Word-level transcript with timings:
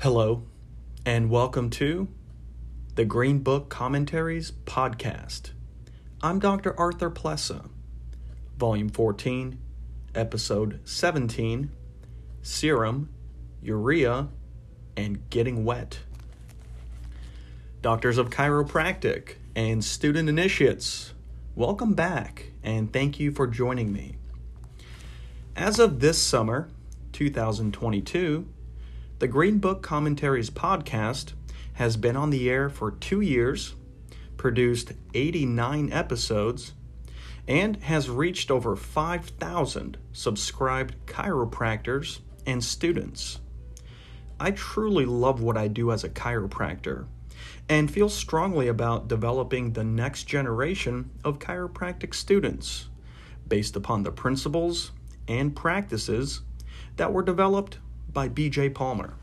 Hello, 0.00 0.44
and 1.04 1.28
welcome 1.28 1.68
to 1.70 2.08
the 2.94 3.04
Green 3.04 3.40
Book 3.40 3.68
Commentaries 3.68 4.52
Podcast. 4.64 5.50
I'm 6.22 6.38
Dr. 6.38 6.78
Arthur 6.80 7.10
Plessa, 7.10 7.68
Volume 8.56 8.88
14, 8.88 9.58
Episode 10.14 10.80
17 10.84 11.70
Serum, 12.40 13.10
Urea, 13.60 14.28
and 14.96 15.28
Getting 15.28 15.66
Wet. 15.66 15.98
Doctors 17.82 18.16
of 18.16 18.30
Chiropractic 18.30 19.34
and 19.56 19.84
student 19.84 20.28
initiates, 20.28 21.14
welcome 21.54 21.94
back 21.94 22.46
and 22.64 22.92
thank 22.92 23.20
you 23.20 23.30
for 23.30 23.46
joining 23.46 23.92
me. 23.92 24.16
As 25.54 25.78
of 25.78 26.00
this 26.00 26.20
summer, 26.20 26.68
2022, 27.12 28.48
the 29.20 29.28
Green 29.28 29.58
Book 29.58 29.80
Commentaries 29.80 30.50
podcast 30.50 31.34
has 31.74 31.96
been 31.96 32.16
on 32.16 32.30
the 32.30 32.50
air 32.50 32.68
for 32.68 32.90
two 32.90 33.20
years, 33.20 33.74
produced 34.36 34.92
89 35.14 35.92
episodes, 35.92 36.72
and 37.46 37.76
has 37.84 38.10
reached 38.10 38.50
over 38.50 38.74
5,000 38.74 39.98
subscribed 40.12 40.96
chiropractors 41.06 42.18
and 42.44 42.64
students. 42.64 43.38
I 44.40 44.50
truly 44.50 45.04
love 45.04 45.40
what 45.40 45.56
I 45.56 45.68
do 45.68 45.92
as 45.92 46.02
a 46.02 46.08
chiropractor 46.08 47.06
and 47.68 47.90
feel 47.90 48.08
strongly 48.08 48.68
about 48.68 49.08
developing 49.08 49.72
the 49.72 49.84
next 49.84 50.24
generation 50.24 51.10
of 51.24 51.38
chiropractic 51.38 52.14
students 52.14 52.88
based 53.48 53.76
upon 53.76 54.02
the 54.02 54.12
principles 54.12 54.92
and 55.28 55.54
practices 55.54 56.42
that 56.96 57.12
were 57.12 57.22
developed 57.22 57.78
by 58.12 58.28
BJ 58.28 58.72
Palmer. 58.72 59.14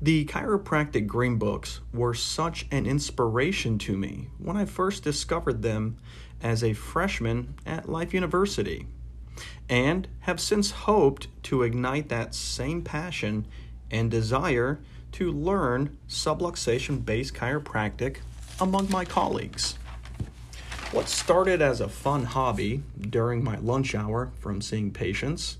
The 0.00 0.24
chiropractic 0.24 1.06
green 1.06 1.36
books 1.36 1.80
were 1.94 2.14
such 2.14 2.66
an 2.72 2.86
inspiration 2.86 3.78
to 3.78 3.96
me 3.96 4.30
when 4.38 4.56
I 4.56 4.64
first 4.64 5.04
discovered 5.04 5.62
them 5.62 5.96
as 6.42 6.64
a 6.64 6.72
freshman 6.72 7.54
at 7.64 7.88
Life 7.88 8.12
University, 8.12 8.88
and 9.68 10.08
have 10.20 10.40
since 10.40 10.72
hoped 10.72 11.28
to 11.44 11.62
ignite 11.62 12.08
that 12.08 12.34
same 12.34 12.82
passion 12.82 13.46
and 13.92 14.10
desire 14.10 14.80
to 15.12 15.30
learn 15.30 15.96
subluxation 16.08 17.04
based 17.04 17.34
chiropractic 17.34 18.18
among 18.60 18.90
my 18.90 19.04
colleagues. 19.04 19.78
What 20.92 21.08
started 21.08 21.62
as 21.62 21.80
a 21.80 21.88
fun 21.88 22.24
hobby 22.24 22.82
during 23.00 23.42
my 23.42 23.56
lunch 23.58 23.94
hour 23.94 24.30
from 24.40 24.60
seeing 24.60 24.90
patients 24.90 25.58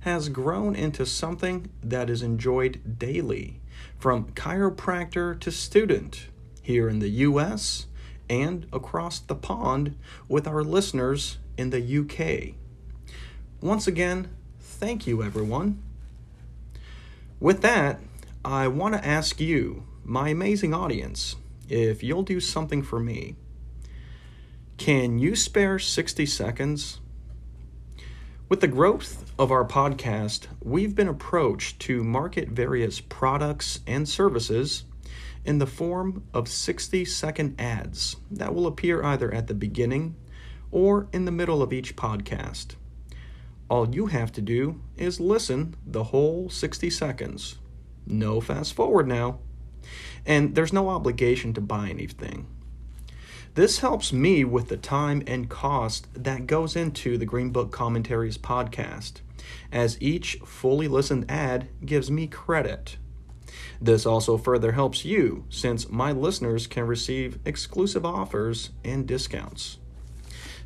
has 0.00 0.28
grown 0.28 0.74
into 0.74 1.06
something 1.06 1.70
that 1.82 2.10
is 2.10 2.22
enjoyed 2.22 2.98
daily 2.98 3.60
from 3.98 4.26
chiropractor 4.32 5.38
to 5.40 5.50
student 5.50 6.26
here 6.60 6.88
in 6.88 6.98
the 6.98 7.08
US 7.08 7.86
and 8.28 8.66
across 8.72 9.18
the 9.18 9.34
pond 9.34 9.96
with 10.28 10.46
our 10.46 10.64
listeners 10.64 11.38
in 11.56 11.70
the 11.70 11.98
UK. 11.98 12.54
Once 13.60 13.86
again, 13.86 14.28
thank 14.60 15.06
you 15.06 15.22
everyone. 15.22 15.82
With 17.40 17.62
that, 17.62 18.00
I 18.46 18.68
want 18.68 18.92
to 18.94 19.06
ask 19.06 19.40
you, 19.40 19.84
my 20.04 20.28
amazing 20.28 20.74
audience, 20.74 21.36
if 21.66 22.02
you'll 22.02 22.24
do 22.24 22.40
something 22.40 22.82
for 22.82 23.00
me. 23.00 23.36
Can 24.76 25.18
you 25.18 25.34
spare 25.34 25.78
60 25.78 26.26
seconds? 26.26 27.00
With 28.50 28.60
the 28.60 28.68
growth 28.68 29.32
of 29.38 29.50
our 29.50 29.64
podcast, 29.64 30.48
we've 30.62 30.94
been 30.94 31.08
approached 31.08 31.80
to 31.80 32.04
market 32.04 32.50
various 32.50 33.00
products 33.00 33.80
and 33.86 34.06
services 34.06 34.84
in 35.46 35.56
the 35.56 35.66
form 35.66 36.24
of 36.34 36.46
60 36.46 37.06
second 37.06 37.58
ads 37.58 38.16
that 38.30 38.54
will 38.54 38.66
appear 38.66 39.02
either 39.02 39.32
at 39.32 39.46
the 39.46 39.54
beginning 39.54 40.16
or 40.70 41.08
in 41.14 41.24
the 41.24 41.32
middle 41.32 41.62
of 41.62 41.72
each 41.72 41.96
podcast. 41.96 42.74
All 43.70 43.94
you 43.94 44.08
have 44.08 44.32
to 44.32 44.42
do 44.42 44.82
is 44.98 45.18
listen 45.18 45.76
the 45.86 46.04
whole 46.04 46.50
60 46.50 46.90
seconds. 46.90 47.56
No 48.06 48.40
fast 48.40 48.74
forward 48.74 49.08
now. 49.08 49.38
And 50.26 50.54
there's 50.54 50.72
no 50.72 50.88
obligation 50.88 51.52
to 51.54 51.60
buy 51.60 51.88
anything. 51.88 52.46
This 53.54 53.78
helps 53.78 54.12
me 54.12 54.44
with 54.44 54.68
the 54.68 54.76
time 54.76 55.22
and 55.26 55.48
cost 55.48 56.08
that 56.14 56.46
goes 56.46 56.74
into 56.74 57.16
the 57.16 57.26
Green 57.26 57.50
Book 57.50 57.70
Commentaries 57.70 58.36
podcast, 58.36 59.20
as 59.70 60.00
each 60.00 60.38
fully 60.44 60.88
listened 60.88 61.30
ad 61.30 61.68
gives 61.84 62.10
me 62.10 62.26
credit. 62.26 62.96
This 63.80 64.06
also 64.06 64.36
further 64.36 64.72
helps 64.72 65.04
you 65.04 65.44
since 65.50 65.88
my 65.88 66.10
listeners 66.10 66.66
can 66.66 66.86
receive 66.86 67.38
exclusive 67.44 68.04
offers 68.04 68.70
and 68.84 69.06
discounts. 69.06 69.78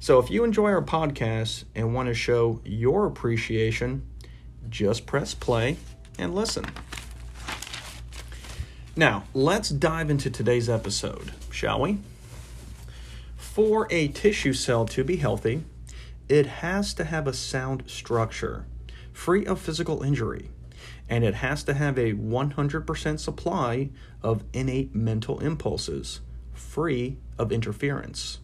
So 0.01 0.19
if 0.19 0.31
you 0.31 0.45
enjoy 0.45 0.71
our 0.71 0.83
podcast 0.83 1.65
and 1.75 1.95
want 1.95 2.09
to 2.09 2.15
show 2.15 2.61
your 2.65 3.07
appreciation, 3.07 4.07
just 4.69 5.05
press 5.05 5.35
play 5.35 5.77
and 6.19 6.35
listen. 6.35 6.65
Now, 8.99 9.23
let's 9.33 9.69
dive 9.69 10.11
into 10.11 10.29
today's 10.29 10.69
episode, 10.69 11.31
shall 11.53 11.83
we? 11.83 11.99
For 13.37 13.87
a 13.91 14.09
tissue 14.09 14.53
cell 14.53 14.87
to 14.87 15.05
be 15.05 15.19
healthy, 15.19 15.63
it 16.29 16.47
has 16.47 16.95
to 16.95 17.05
have 17.05 17.29
a 17.29 17.33
sound 17.33 17.85
structure, 17.87 18.67
free 19.13 19.47
of 19.47 19.61
physical 19.61 20.03
injury, 20.03 20.51
and 21.09 21.23
it 21.23 21.35
has 21.35 21.63
to 21.63 21.75
have 21.75 21.97
a 21.97 22.15
100% 22.15 23.21
supply 23.21 23.91
of 24.21 24.43
innate 24.53 24.97
mental 24.97 25.39
impulses, 25.39 26.19
free 26.53 27.19
of 27.39 27.53
interference. 27.53 28.41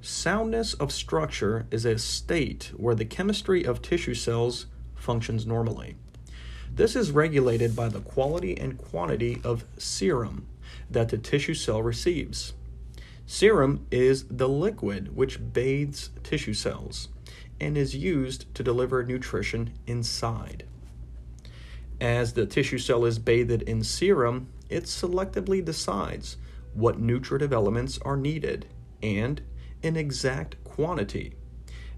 Soundness 0.00 0.74
of 0.74 0.92
structure 0.92 1.66
is 1.72 1.84
a 1.84 1.98
state 1.98 2.70
where 2.76 2.94
the 2.94 3.04
chemistry 3.04 3.64
of 3.64 3.82
tissue 3.82 4.14
cells 4.14 4.66
functions 4.94 5.44
normally. 5.44 5.96
This 6.74 6.96
is 6.96 7.10
regulated 7.10 7.74
by 7.74 7.88
the 7.88 8.00
quality 8.00 8.58
and 8.58 8.78
quantity 8.78 9.40
of 9.44 9.64
serum 9.76 10.46
that 10.88 11.08
the 11.08 11.18
tissue 11.18 11.54
cell 11.54 11.82
receives. 11.82 12.54
Serum 13.26 13.86
is 13.90 14.24
the 14.24 14.48
liquid 14.48 15.14
which 15.14 15.52
bathes 15.52 16.10
tissue 16.22 16.54
cells 16.54 17.08
and 17.60 17.76
is 17.76 17.94
used 17.94 18.52
to 18.54 18.62
deliver 18.62 19.04
nutrition 19.04 19.72
inside. 19.86 20.64
As 22.00 22.32
the 22.32 22.46
tissue 22.46 22.78
cell 22.78 23.04
is 23.04 23.18
bathed 23.18 23.62
in 23.62 23.84
serum, 23.84 24.48
it 24.68 24.84
selectively 24.84 25.62
decides 25.62 26.38
what 26.72 26.98
nutritive 26.98 27.52
elements 27.52 27.98
are 28.02 28.16
needed 28.16 28.66
and 29.02 29.42
in 29.82 29.96
exact 29.96 30.62
quantity, 30.64 31.34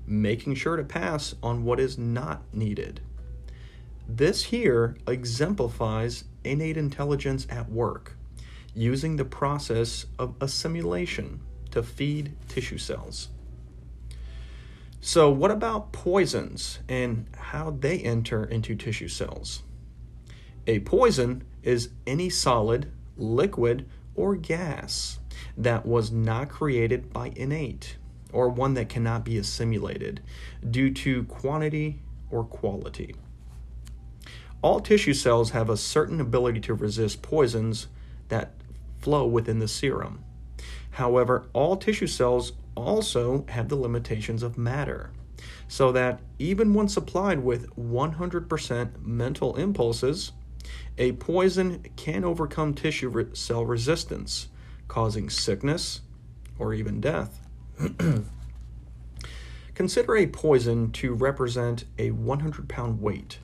making 0.06 0.54
sure 0.54 0.76
to 0.76 0.82
pass 0.82 1.34
on 1.42 1.64
what 1.64 1.78
is 1.78 1.96
not 1.96 2.42
needed. 2.52 3.00
This 4.14 4.44
here 4.44 4.94
exemplifies 5.08 6.24
innate 6.44 6.76
intelligence 6.76 7.46
at 7.48 7.70
work 7.70 8.14
using 8.74 9.16
the 9.16 9.24
process 9.24 10.04
of 10.18 10.34
assimilation 10.38 11.40
to 11.70 11.82
feed 11.82 12.36
tissue 12.46 12.76
cells. 12.76 13.28
So, 15.00 15.30
what 15.30 15.50
about 15.50 15.92
poisons 15.92 16.80
and 16.90 17.26
how 17.38 17.70
they 17.70 18.00
enter 18.00 18.44
into 18.44 18.74
tissue 18.74 19.08
cells? 19.08 19.62
A 20.66 20.80
poison 20.80 21.44
is 21.62 21.88
any 22.06 22.28
solid, 22.28 22.92
liquid, 23.16 23.88
or 24.14 24.36
gas 24.36 25.20
that 25.56 25.86
was 25.86 26.12
not 26.12 26.50
created 26.50 27.14
by 27.14 27.32
innate 27.34 27.96
or 28.30 28.50
one 28.50 28.74
that 28.74 28.90
cannot 28.90 29.24
be 29.24 29.38
assimilated 29.38 30.20
due 30.70 30.92
to 30.92 31.24
quantity 31.24 32.02
or 32.30 32.44
quality. 32.44 33.14
All 34.62 34.80
tissue 34.80 35.14
cells 35.14 35.50
have 35.50 35.68
a 35.68 35.76
certain 35.76 36.20
ability 36.20 36.60
to 36.60 36.74
resist 36.74 37.20
poisons 37.20 37.88
that 38.28 38.54
flow 39.00 39.26
within 39.26 39.58
the 39.58 39.68
serum. 39.68 40.24
However, 40.92 41.46
all 41.52 41.76
tissue 41.76 42.06
cells 42.06 42.52
also 42.76 43.44
have 43.48 43.68
the 43.68 43.76
limitations 43.76 44.42
of 44.42 44.56
matter, 44.56 45.10
so 45.66 45.90
that 45.92 46.20
even 46.38 46.74
when 46.74 46.88
supplied 46.88 47.40
with 47.42 47.74
100% 47.76 49.02
mental 49.04 49.56
impulses, 49.56 50.32
a 50.98 51.12
poison 51.12 51.84
can 51.96 52.24
overcome 52.24 52.74
tissue 52.74 53.08
re- 53.08 53.26
cell 53.32 53.64
resistance, 53.66 54.48
causing 54.86 55.28
sickness 55.28 56.02
or 56.58 56.72
even 56.74 57.00
death. 57.00 57.40
Consider 59.74 60.16
a 60.16 60.26
poison 60.26 60.92
to 60.92 61.14
represent 61.14 61.84
a 61.98 62.10
100 62.10 62.68
pound 62.68 63.00
weight, 63.00 63.38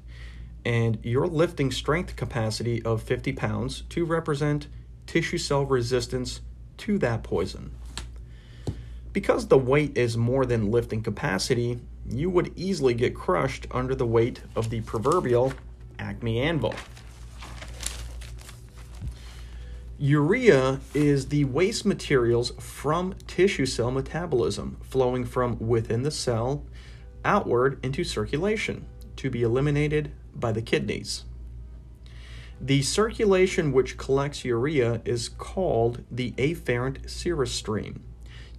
and 0.68 0.98
your 1.02 1.26
lifting 1.26 1.70
strength 1.70 2.14
capacity 2.14 2.82
of 2.82 3.02
50 3.02 3.32
pounds 3.32 3.84
to 3.88 4.04
represent 4.04 4.66
tissue 5.06 5.38
cell 5.38 5.64
resistance 5.64 6.42
to 6.76 6.98
that 6.98 7.22
poison. 7.22 7.70
Because 9.14 9.48
the 9.48 9.56
weight 9.56 9.96
is 9.96 10.18
more 10.18 10.44
than 10.44 10.70
lifting 10.70 11.02
capacity, 11.02 11.80
you 12.06 12.28
would 12.28 12.52
easily 12.54 12.92
get 12.92 13.14
crushed 13.14 13.66
under 13.70 13.94
the 13.94 14.04
weight 14.04 14.42
of 14.54 14.68
the 14.68 14.82
proverbial 14.82 15.54
Acme 15.98 16.38
anvil. 16.38 16.74
Urea 19.98 20.80
is 20.92 21.28
the 21.28 21.44
waste 21.44 21.86
materials 21.86 22.52
from 22.60 23.14
tissue 23.26 23.64
cell 23.64 23.90
metabolism 23.90 24.76
flowing 24.82 25.24
from 25.24 25.58
within 25.58 26.02
the 26.02 26.10
cell 26.10 26.62
outward 27.24 27.82
into 27.82 28.04
circulation 28.04 28.84
to 29.16 29.30
be 29.30 29.42
eliminated 29.42 30.12
by 30.38 30.52
the 30.52 30.62
kidneys. 30.62 31.24
The 32.60 32.82
circulation 32.82 33.72
which 33.72 33.96
collects 33.96 34.44
urea 34.44 35.00
is 35.04 35.28
called 35.28 36.02
the 36.10 36.32
afferent 36.32 37.08
serous 37.08 37.52
stream, 37.52 38.02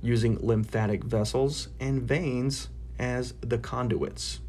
using 0.02 0.38
lymphatic 0.40 1.04
vessels 1.04 1.70
and 1.80 2.02
veins 2.02 2.70
as 2.98 3.34
the 3.42 3.58
conduits. 3.58 4.40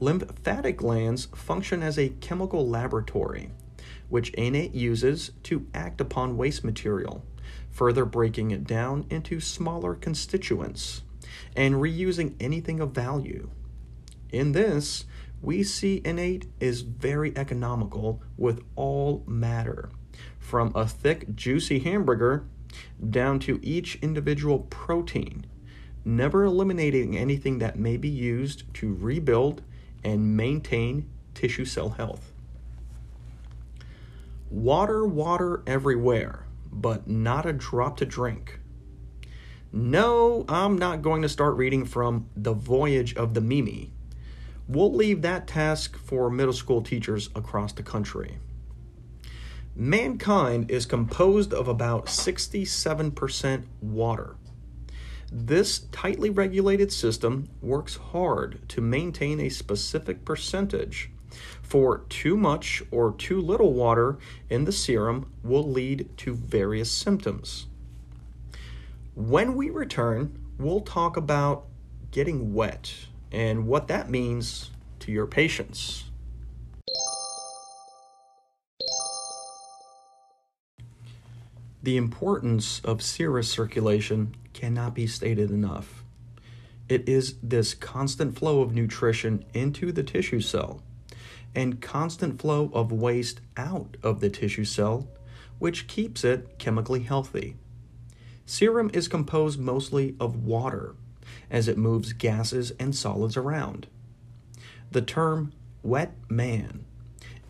Lymphatic 0.00 0.76
glands 0.76 1.26
function 1.34 1.82
as 1.82 1.98
a 1.98 2.08
chemical 2.08 2.68
laboratory 2.68 3.50
which 4.08 4.30
innate 4.30 4.74
uses 4.74 5.32
to 5.42 5.66
act 5.74 6.00
upon 6.00 6.36
waste 6.36 6.64
material, 6.64 7.24
further 7.70 8.04
breaking 8.04 8.50
it 8.50 8.64
down 8.64 9.06
into 9.10 9.40
smaller 9.40 9.94
constituents 9.94 11.02
and 11.56 11.76
reusing 11.76 12.34
anything 12.38 12.80
of 12.80 12.92
value. 12.92 13.50
In 14.30 14.52
this, 14.52 15.04
we 15.44 15.62
see 15.62 16.00
innate 16.04 16.46
is 16.58 16.80
very 16.80 17.36
economical 17.36 18.22
with 18.36 18.62
all 18.76 19.22
matter, 19.26 19.90
from 20.38 20.72
a 20.74 20.86
thick, 20.86 21.34
juicy 21.34 21.80
hamburger 21.80 22.46
down 23.10 23.38
to 23.40 23.60
each 23.62 23.96
individual 23.96 24.60
protein, 24.70 25.46
never 26.04 26.44
eliminating 26.44 27.16
anything 27.16 27.58
that 27.58 27.78
may 27.78 27.96
be 27.96 28.08
used 28.08 28.72
to 28.74 28.94
rebuild 28.94 29.62
and 30.02 30.36
maintain 30.36 31.08
tissue 31.34 31.64
cell 31.64 31.90
health. 31.90 32.32
Water, 34.50 35.06
water 35.06 35.62
everywhere, 35.66 36.46
but 36.70 37.08
not 37.08 37.46
a 37.46 37.52
drop 37.52 37.96
to 37.96 38.06
drink. 38.06 38.60
No, 39.72 40.44
I'm 40.48 40.78
not 40.78 41.02
going 41.02 41.22
to 41.22 41.28
start 41.28 41.56
reading 41.56 41.84
from 41.84 42.28
The 42.36 42.52
Voyage 42.52 43.14
of 43.16 43.34
the 43.34 43.40
Mimi. 43.40 43.93
We'll 44.66 44.92
leave 44.92 45.22
that 45.22 45.46
task 45.46 45.98
for 45.98 46.30
middle 46.30 46.52
school 46.52 46.82
teachers 46.82 47.28
across 47.34 47.72
the 47.72 47.82
country. 47.82 48.38
Mankind 49.76 50.70
is 50.70 50.86
composed 50.86 51.52
of 51.52 51.68
about 51.68 52.06
67% 52.06 53.64
water. 53.82 54.36
This 55.32 55.80
tightly 55.90 56.30
regulated 56.30 56.92
system 56.92 57.48
works 57.60 57.96
hard 57.96 58.60
to 58.68 58.80
maintain 58.80 59.40
a 59.40 59.48
specific 59.48 60.24
percentage 60.24 61.10
for 61.60 61.98
too 62.08 62.36
much 62.36 62.82
or 62.90 63.12
too 63.12 63.40
little 63.40 63.72
water 63.72 64.16
in 64.48 64.64
the 64.64 64.72
serum 64.72 65.30
will 65.42 65.68
lead 65.68 66.08
to 66.18 66.34
various 66.34 66.90
symptoms. 66.90 67.66
When 69.14 69.56
we 69.56 69.70
return, 69.70 70.38
we'll 70.58 70.80
talk 70.80 71.16
about 71.16 71.64
getting 72.12 72.54
wet 72.54 72.94
and 73.34 73.66
what 73.66 73.88
that 73.88 74.08
means 74.08 74.70
to 75.00 75.10
your 75.10 75.26
patients. 75.26 76.04
The 81.82 81.96
importance 81.96 82.80
of 82.84 83.02
serous 83.02 83.50
circulation 83.50 84.36
cannot 84.52 84.94
be 84.94 85.08
stated 85.08 85.50
enough. 85.50 86.04
It 86.88 87.08
is 87.08 87.34
this 87.42 87.74
constant 87.74 88.38
flow 88.38 88.62
of 88.62 88.72
nutrition 88.72 89.44
into 89.52 89.90
the 89.90 90.04
tissue 90.04 90.40
cell 90.40 90.80
and 91.56 91.82
constant 91.82 92.40
flow 92.40 92.70
of 92.72 92.92
waste 92.92 93.40
out 93.56 93.96
of 94.02 94.20
the 94.20 94.30
tissue 94.30 94.64
cell, 94.64 95.08
which 95.58 95.88
keeps 95.88 96.24
it 96.24 96.58
chemically 96.58 97.00
healthy. 97.00 97.56
Serum 98.46 98.90
is 98.94 99.08
composed 99.08 99.58
mostly 99.58 100.14
of 100.20 100.44
water, 100.44 100.94
as 101.50 101.68
it 101.68 101.78
moves 101.78 102.12
gases 102.12 102.72
and 102.78 102.94
solids 102.94 103.36
around. 103.36 103.86
The 104.90 105.02
term 105.02 105.52
wet 105.82 106.14
man 106.28 106.84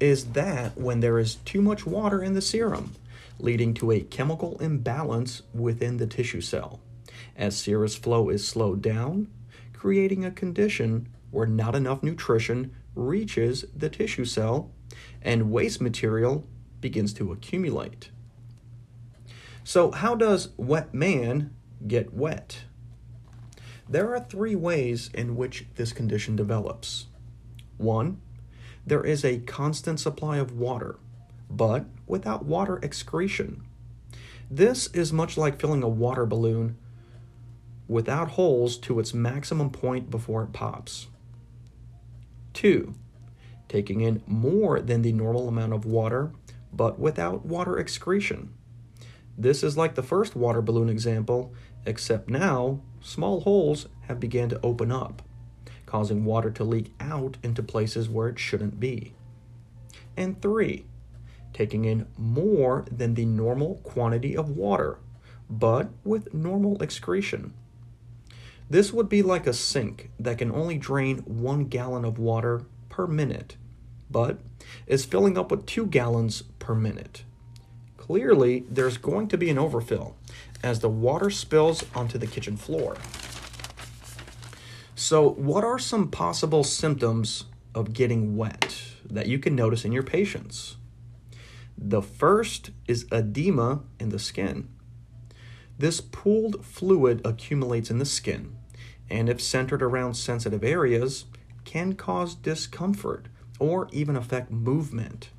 is 0.00 0.32
that 0.32 0.76
when 0.76 1.00
there 1.00 1.19
is 1.19 1.36
too 1.36 1.62
much 1.62 1.86
water 1.86 2.22
in 2.22 2.34
the 2.34 2.42
serum, 2.42 2.94
leading 3.38 3.75
to 3.75 3.90
a 3.90 4.00
chemical 4.00 4.58
imbalance 4.58 5.42
within 5.52 5.96
the 5.96 6.06
tissue 6.06 6.40
cell, 6.40 6.81
as 7.36 7.56
serous 7.56 7.96
flow 7.96 8.28
is 8.28 8.46
slowed 8.46 8.82
down, 8.82 9.28
creating 9.72 10.25
a 10.25 10.31
condition 10.31 11.08
where 11.31 11.46
not 11.46 11.75
enough 11.75 12.02
nutrition 12.02 12.75
reaches 12.94 13.64
the 13.76 13.88
tissue 13.88 14.25
cell 14.25 14.70
and 15.22 15.50
waste 15.50 15.81
material 15.81 16.46
begins 16.81 17.12
to 17.14 17.32
accumulate. 17.32 18.10
So, 19.64 19.90
how 19.90 20.14
does 20.14 20.50
wet 20.56 20.92
man 20.92 21.54
get 21.86 22.12
wet? 22.12 22.64
There 23.88 24.14
are 24.14 24.20
three 24.20 24.54
ways 24.54 25.10
in 25.12 25.36
which 25.36 25.66
this 25.76 25.92
condition 25.92 26.36
develops. 26.36 27.06
One, 27.76 28.20
there 28.86 29.04
is 29.04 29.25
a 29.25 29.40
constant 29.40 30.00
supply 30.00 30.38
of 30.38 30.58
water, 30.58 30.96
but 31.50 31.86
without 32.06 32.44
water 32.44 32.78
excretion. 32.82 33.62
This 34.50 34.88
is 34.88 35.12
much 35.12 35.36
like 35.36 35.60
filling 35.60 35.82
a 35.82 35.88
water 35.88 36.26
balloon 36.26 36.76
without 37.88 38.31
holes 38.31 38.76
to 38.78 38.98
its 38.98 39.12
maximum 39.12 39.70
point 39.70 40.10
before 40.10 40.42
it 40.44 40.52
pops. 40.52 41.08
Two, 42.52 42.94
taking 43.69 44.00
in 44.00 44.22
more 44.26 44.81
than 44.81 45.02
the 45.02 45.12
normal 45.12 45.48
amount 45.48 45.72
of 45.72 45.84
water, 45.84 46.32
but 46.72 46.98
without 46.98 47.44
water 47.44 47.78
excretion. 47.78 48.54
This 49.36 49.62
is 49.62 49.76
like 49.76 49.94
the 49.94 50.02
first 50.02 50.36
water 50.36 50.62
balloon 50.62 50.88
example, 50.88 51.52
except 51.84 52.31
now 52.31 52.81
small 53.04 53.40
holes 53.42 53.86
have 54.08 54.18
begun 54.18 54.48
to 54.48 54.60
open 54.62 54.90
up, 54.90 55.22
causing 55.86 56.24
water 56.24 56.50
to 56.50 56.64
leak 56.64 56.92
out 56.98 57.36
into 57.42 57.62
places 57.62 58.08
where 58.08 58.28
it 58.28 58.38
shouldn't 58.38 58.80
be. 58.80 59.12
And 60.16 60.40
three, 60.40 60.86
taking 61.52 61.84
in 61.84 62.06
more 62.16 62.84
than 62.90 63.14
the 63.14 63.26
normal 63.26 63.76
quantity 63.84 64.36
of 64.36 64.56
water, 64.56 64.98
but 65.48 65.90
with 66.02 66.32
normal 66.32 66.82
excretion. 66.82 67.52
This 68.70 68.93
would 68.93 69.10
be 69.10 69.22
like 69.22 69.46
a 69.46 69.52
sink 69.52 70.10
that 70.19 70.38
can 70.38 70.50
only 70.50 70.79
drain 70.79 71.19
one 71.19 71.67
gallon 71.67 72.05
of 72.05 72.19
water 72.19 72.62
per 72.88 73.06
minute, 73.06 73.56
but 74.10 74.38
is 74.86 75.05
filling 75.05 75.36
up 75.36 75.50
with 75.50 75.67
two 75.67 75.86
gallons 75.86 76.43
per 76.58 76.74
minute. 76.74 77.24
Clearly, 77.98 78.64
there's 78.69 78.96
going 78.96 79.29
to 79.29 79.38
be 79.38 79.50
an 79.50 79.58
overfill 79.58 80.17
as 80.64 80.80
the 80.80 80.88
water 80.88 81.28
spills 81.28 81.84
onto 81.94 82.16
the 82.16 82.26
kitchen 82.26 82.56
floor. 82.56 82.96
So, 84.96 85.28
what 85.28 85.62
are 85.62 85.78
some 85.78 86.10
possible 86.10 86.64
symptoms 86.64 87.44
of 87.74 87.92
getting 87.92 88.36
wet 88.36 88.82
that 89.08 89.26
you 89.26 89.38
can 89.38 89.54
notice 89.54 89.84
in 89.84 89.92
your 89.92 90.02
patients? 90.02 90.76
The 91.76 92.00
first 92.00 92.70
is 92.88 93.06
edema 93.12 93.82
in 94.00 94.08
the 94.08 94.18
skin. 94.18 94.68
This 95.76 96.00
pooled 96.00 96.64
fluid 96.64 97.20
accumulates 97.24 97.90
in 97.90 97.98
the 97.98 98.04
skin, 98.06 98.56
and 99.10 99.28
if 99.28 99.42
centered 99.42 99.82
around 99.82 100.14
sensitive 100.14 100.64
areas, 100.64 101.26
can 101.64 101.94
cause 101.94 102.34
discomfort 102.34 103.26
or 103.58 103.88
even 103.92 104.16
affect 104.16 104.50
movement. 104.50 105.30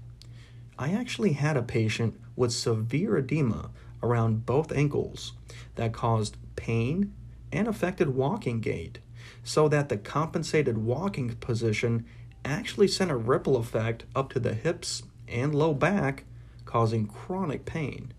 I 0.77 0.91
actually 0.91 1.33
had 1.33 1.55
a 1.55 1.63
patient 1.63 2.19
with 2.35 2.51
severe 2.51 3.17
edema 3.17 3.71
around 4.05 4.45
both 4.45 4.71
ankles 4.71 5.33
that 5.75 5.93
caused 5.93 6.37
pain 6.55 7.13
and 7.51 7.67
affected 7.67 8.09
walking 8.09 8.59
gait, 8.59 8.99
so 9.43 9.67
that 9.67 9.89
the 9.89 9.97
compensated 9.97 10.77
walking 10.77 11.35
position 11.35 12.05
actually 12.43 12.87
sent 12.87 13.11
a 13.11 13.15
ripple 13.15 13.57
effect 13.57 14.05
up 14.15 14.31
to 14.31 14.39
the 14.39 14.53
hips 14.53 15.03
and 15.27 15.55
low 15.55 15.73
back, 15.73 16.25
causing 16.65 17.07
chronic 17.07 17.65
pain. 17.65 18.13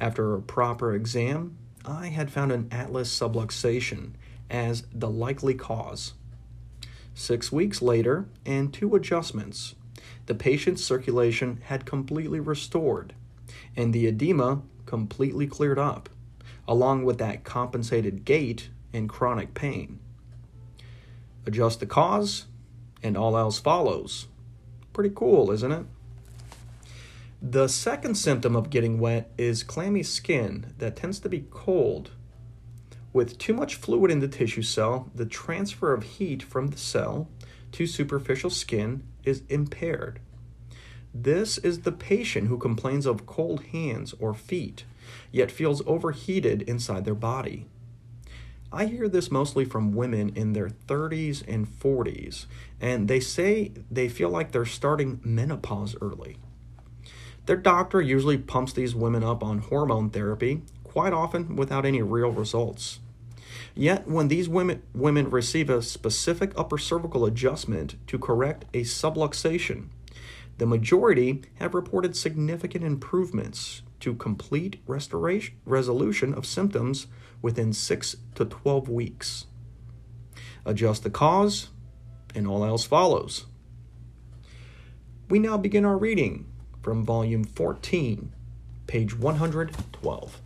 After 0.00 0.34
a 0.34 0.42
proper 0.42 0.94
exam, 0.94 1.58
I 1.84 2.08
had 2.08 2.30
found 2.30 2.52
an 2.52 2.68
atlas 2.70 3.16
subluxation 3.16 4.12
as 4.50 4.84
the 4.92 5.10
likely 5.10 5.54
cause. 5.54 6.14
Six 7.14 7.50
weeks 7.50 7.82
later, 7.82 8.26
and 8.46 8.72
two 8.72 8.94
adjustments, 8.94 9.74
the 10.26 10.34
patient's 10.34 10.84
circulation 10.84 11.60
had 11.64 11.84
completely 11.86 12.40
restored, 12.40 13.14
and 13.76 13.92
the 13.92 14.06
edema 14.06 14.62
completely 14.86 15.46
cleared 15.46 15.78
up, 15.78 16.08
along 16.66 17.04
with 17.04 17.18
that 17.18 17.44
compensated 17.44 18.24
gait 18.24 18.70
and 18.92 19.08
chronic 19.08 19.54
pain. 19.54 19.98
Adjust 21.46 21.80
the 21.80 21.86
cause, 21.86 22.46
and 23.02 23.16
all 23.16 23.36
else 23.36 23.58
follows. 23.58 24.28
Pretty 24.92 25.10
cool, 25.14 25.50
isn't 25.50 25.72
it? 25.72 25.86
The 27.40 27.66
second 27.66 28.14
symptom 28.14 28.54
of 28.54 28.70
getting 28.70 29.00
wet 29.00 29.32
is 29.36 29.64
clammy 29.64 30.04
skin 30.04 30.74
that 30.78 30.94
tends 30.94 31.18
to 31.20 31.28
be 31.28 31.46
cold, 31.50 32.10
With 33.12 33.36
too 33.36 33.52
much 33.52 33.74
fluid 33.74 34.10
in 34.10 34.20
the 34.20 34.28
tissue 34.28 34.62
cell, 34.62 35.10
the 35.14 35.26
transfer 35.26 35.92
of 35.92 36.02
heat 36.02 36.42
from 36.42 36.68
the 36.68 36.78
cell 36.78 37.28
to 37.72 37.86
superficial 37.86 38.48
skin 38.50 39.02
is 39.24 39.42
impaired. 39.48 40.20
This 41.14 41.58
is 41.58 41.80
the 41.80 41.92
patient 41.92 42.48
who 42.48 42.56
complains 42.56 43.04
of 43.04 43.26
cold 43.26 43.64
hands 43.72 44.14
or 44.18 44.32
feet, 44.32 44.84
yet 45.30 45.50
feels 45.50 45.82
overheated 45.86 46.62
inside 46.62 47.04
their 47.04 47.14
body. 47.14 47.66
I 48.72 48.86
hear 48.86 49.06
this 49.06 49.30
mostly 49.30 49.66
from 49.66 49.92
women 49.92 50.32
in 50.34 50.54
their 50.54 50.70
30s 50.70 51.42
and 51.46 51.68
40s, 51.68 52.46
and 52.80 53.06
they 53.06 53.20
say 53.20 53.72
they 53.90 54.08
feel 54.08 54.30
like 54.30 54.52
they're 54.52 54.64
starting 54.64 55.20
menopause 55.22 55.94
early. 56.00 56.38
Their 57.44 57.56
doctor 57.56 58.00
usually 58.00 58.38
pumps 58.38 58.72
these 58.72 58.94
women 58.94 59.22
up 59.22 59.44
on 59.44 59.58
hormone 59.58 60.08
therapy, 60.08 60.62
quite 60.84 61.12
often 61.12 61.56
without 61.56 61.84
any 61.84 62.00
real 62.00 62.30
results. 62.30 63.00
Yet, 63.74 64.08
when 64.08 64.28
these 64.28 64.48
women, 64.48 64.82
women 64.94 65.28
receive 65.28 65.68
a 65.68 65.82
specific 65.82 66.52
upper 66.56 66.78
cervical 66.78 67.26
adjustment 67.26 67.96
to 68.06 68.18
correct 68.18 68.64
a 68.72 68.82
subluxation, 68.82 69.88
the 70.62 70.66
majority 70.66 71.42
have 71.56 71.74
reported 71.74 72.14
significant 72.14 72.84
improvements 72.84 73.82
to 73.98 74.14
complete 74.14 74.80
restoration 74.86 75.56
resolution 75.64 76.32
of 76.32 76.46
symptoms 76.46 77.08
within 77.42 77.72
6 77.72 78.16
to 78.36 78.44
12 78.44 78.88
weeks. 78.88 79.46
Adjust 80.64 81.02
the 81.02 81.10
cause, 81.10 81.70
and 82.32 82.46
all 82.46 82.64
else 82.64 82.84
follows. 82.84 83.46
We 85.28 85.40
now 85.40 85.56
begin 85.56 85.84
our 85.84 85.98
reading 85.98 86.46
from 86.80 87.04
volume 87.04 87.42
14, 87.42 88.32
page 88.86 89.18
112. 89.18 90.40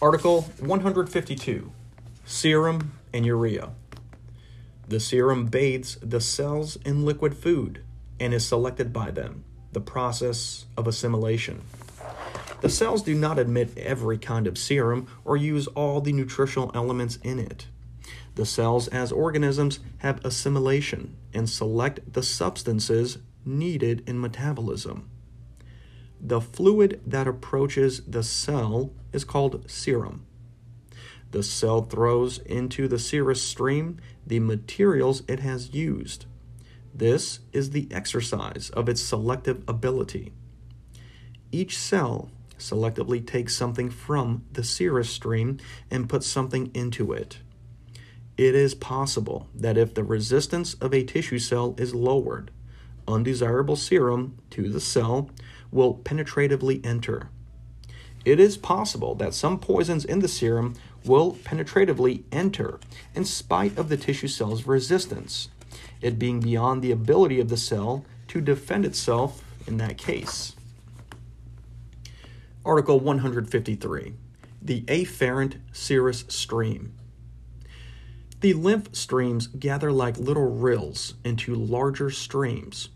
Article 0.00 0.42
152 0.60 1.72
Serum 2.24 2.92
and 3.12 3.26
Urea. 3.26 3.72
The 4.88 5.00
serum 5.00 5.46
bathes 5.46 5.96
the 5.96 6.20
cells 6.20 6.76
in 6.76 7.04
liquid 7.04 7.36
food 7.36 7.84
and 8.18 8.32
is 8.32 8.46
selected 8.46 8.90
by 8.90 9.10
them, 9.10 9.44
the 9.72 9.82
process 9.82 10.64
of 10.78 10.86
assimilation. 10.86 11.60
The 12.62 12.70
cells 12.70 13.02
do 13.02 13.14
not 13.14 13.38
admit 13.38 13.76
every 13.76 14.16
kind 14.16 14.46
of 14.46 14.56
serum 14.56 15.06
or 15.26 15.36
use 15.36 15.66
all 15.68 16.00
the 16.00 16.14
nutritional 16.14 16.70
elements 16.74 17.18
in 17.22 17.38
it. 17.38 17.66
The 18.34 18.46
cells, 18.46 18.88
as 18.88 19.12
organisms, 19.12 19.80
have 19.98 20.24
assimilation 20.24 21.16
and 21.34 21.50
select 21.50 22.14
the 22.14 22.22
substances 22.22 23.18
needed 23.44 24.02
in 24.08 24.18
metabolism. 24.18 25.10
The 26.18 26.40
fluid 26.40 27.02
that 27.06 27.28
approaches 27.28 28.00
the 28.06 28.22
cell 28.22 28.92
is 29.12 29.24
called 29.24 29.70
serum. 29.70 30.24
The 31.30 31.42
cell 31.42 31.82
throws 31.82 32.38
into 32.38 32.88
the 32.88 32.98
serous 32.98 33.42
stream 33.42 33.98
the 34.26 34.40
materials 34.40 35.22
it 35.28 35.40
has 35.40 35.74
used. 35.74 36.26
This 36.94 37.40
is 37.52 37.70
the 37.70 37.88
exercise 37.90 38.70
of 38.70 38.88
its 38.88 39.00
selective 39.00 39.62
ability. 39.68 40.32
Each 41.52 41.76
cell 41.78 42.30
selectively 42.58 43.24
takes 43.24 43.54
something 43.54 43.90
from 43.90 44.44
the 44.52 44.64
serous 44.64 45.10
stream 45.10 45.58
and 45.90 46.08
puts 46.08 46.26
something 46.26 46.70
into 46.74 47.12
it. 47.12 47.38
It 48.36 48.54
is 48.54 48.74
possible 48.74 49.48
that 49.54 49.76
if 49.76 49.94
the 49.94 50.04
resistance 50.04 50.74
of 50.74 50.94
a 50.94 51.04
tissue 51.04 51.38
cell 51.38 51.74
is 51.78 51.94
lowered, 51.94 52.50
undesirable 53.06 53.76
serum 53.76 54.38
to 54.50 54.68
the 54.68 54.80
cell 54.80 55.30
will 55.70 55.94
penetratively 55.94 56.84
enter. 56.84 57.30
It 58.24 58.38
is 58.38 58.56
possible 58.56 59.14
that 59.16 59.34
some 59.34 59.58
poisons 59.58 60.04
in 60.04 60.18
the 60.18 60.28
serum 60.28 60.74
will 61.08 61.32
penetratively 61.44 62.22
enter 62.30 62.78
in 63.14 63.24
spite 63.24 63.76
of 63.76 63.88
the 63.88 63.96
tissue 63.96 64.28
cell's 64.28 64.66
resistance, 64.66 65.48
it 66.00 66.18
being 66.18 66.40
beyond 66.40 66.82
the 66.82 66.92
ability 66.92 67.40
of 67.40 67.48
the 67.48 67.56
cell 67.56 68.04
to 68.28 68.40
defend 68.40 68.84
itself 68.84 69.42
in 69.66 69.78
that 69.78 69.98
case. 69.98 70.54
Article 72.64 73.00
153 73.00 74.12
The 74.62 74.82
Afferent 74.82 75.54
Serous 75.72 76.30
Stream. 76.30 76.94
The 78.40 78.52
lymph 78.52 78.94
streams 78.94 79.48
gather 79.48 79.90
like 79.90 80.16
little 80.18 80.50
rills 80.50 81.14
into 81.24 81.54
larger 81.54 82.10
streams 82.10 82.90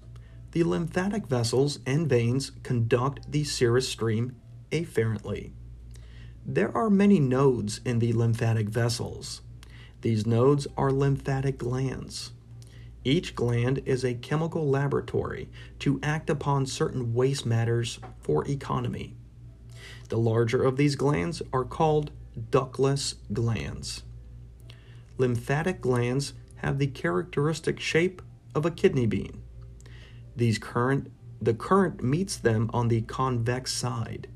the 0.52 0.62
lymphatic 0.62 1.26
vessels 1.26 1.78
and 1.86 2.06
veins 2.06 2.52
conduct 2.62 3.32
the 3.32 3.42
serous 3.42 3.88
stream 3.88 4.36
afferently. 4.70 5.52
There 6.44 6.76
are 6.76 6.90
many 6.90 7.20
nodes 7.20 7.80
in 7.84 8.00
the 8.00 8.12
lymphatic 8.12 8.68
vessels. 8.68 9.42
These 10.00 10.26
nodes 10.26 10.66
are 10.76 10.90
lymphatic 10.90 11.56
glands. 11.56 12.32
Each 13.04 13.34
gland 13.34 13.82
is 13.86 14.04
a 14.04 14.14
chemical 14.14 14.68
laboratory 14.68 15.48
to 15.80 16.00
act 16.02 16.28
upon 16.28 16.66
certain 16.66 17.14
waste 17.14 17.46
matters 17.46 18.00
for 18.20 18.46
economy. 18.48 19.14
The 20.08 20.18
larger 20.18 20.62
of 20.62 20.76
these 20.76 20.96
glands 20.96 21.42
are 21.52 21.64
called 21.64 22.10
ductless 22.50 23.16
glands. 23.32 24.02
Lymphatic 25.18 25.80
glands 25.80 26.34
have 26.56 26.78
the 26.78 26.86
characteristic 26.88 27.78
shape 27.78 28.20
of 28.54 28.66
a 28.66 28.70
kidney 28.70 29.06
bean. 29.06 29.42
These 30.34 30.58
current 30.58 31.10
the 31.40 31.54
current 31.54 32.04
meets 32.04 32.36
them 32.36 32.70
on 32.72 32.86
the 32.86 33.02
convex 33.02 33.72
side. 33.72 34.28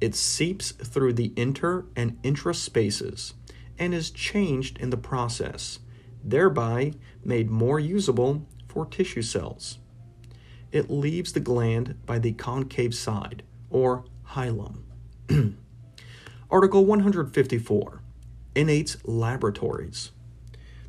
It 0.00 0.14
seeps 0.14 0.72
through 0.72 1.14
the 1.14 1.32
inter 1.36 1.84
and 1.94 2.18
intra 2.22 2.54
spaces 2.54 3.34
and 3.78 3.94
is 3.94 4.10
changed 4.10 4.78
in 4.78 4.90
the 4.90 4.96
process, 4.96 5.80
thereby 6.22 6.92
made 7.24 7.50
more 7.50 7.78
usable 7.78 8.46
for 8.68 8.86
tissue 8.86 9.22
cells. 9.22 9.78
It 10.72 10.90
leaves 10.90 11.32
the 11.32 11.40
gland 11.40 11.96
by 12.06 12.18
the 12.18 12.32
concave 12.32 12.94
side, 12.94 13.42
or 13.70 14.04
hilum. 14.28 14.84
Article 16.50 16.84
154 16.84 18.02
Innates 18.54 18.96
Laboratories. 19.04 20.12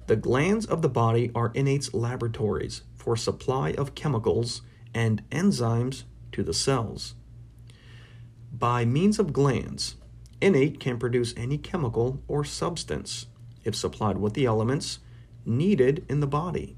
The 0.08 0.16
glands 0.16 0.66
of 0.66 0.82
the 0.82 0.90
body 0.90 1.32
are 1.34 1.52
innate 1.54 1.94
laboratories 1.94 2.82
for 2.96 3.16
supply 3.16 3.72
of 3.74 3.96
chemicals 3.96 4.62
and 4.94 5.24
enzymes 5.30 6.04
to 6.34 6.44
the 6.44 6.54
cells. 6.54 7.16
By 8.52 8.86
means 8.86 9.18
of 9.18 9.34
glands, 9.34 9.96
innate 10.42 10.80
can 10.80 11.00
produce 11.00 11.34
any 11.38 11.58
chemical 11.58 12.22
or 12.28 12.44
substance 12.44 13.28
if 13.64 13.76
supplied 13.76 14.18
with 14.18 14.34
the 14.34 14.46
elements 14.46 15.00
needed 15.46 16.06
in 16.10 16.20
the 16.20 16.28
body. 16.28 16.76